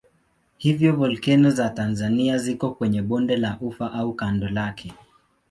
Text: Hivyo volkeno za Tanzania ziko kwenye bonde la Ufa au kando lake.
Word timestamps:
Hivyo 0.57 0.93
volkeno 0.95 1.49
za 1.51 1.69
Tanzania 1.69 2.37
ziko 2.37 2.71
kwenye 2.71 3.01
bonde 3.01 3.37
la 3.37 3.57
Ufa 3.61 3.91
au 3.93 4.13
kando 4.13 4.49
lake. 4.49 4.93